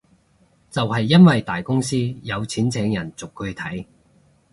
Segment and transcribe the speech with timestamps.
[0.71, 3.85] 就係因為大公司有錢請人逐句睇